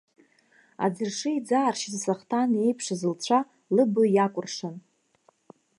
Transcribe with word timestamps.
Аӡыршы 0.85 1.29
иӡааршьыз 1.37 1.93
асахҭан 1.97 2.49
еиԥшыз 2.63 3.01
лцәа, 3.11 3.39
лыбаҩ 3.75 4.07
иакәыршан. 4.15 4.75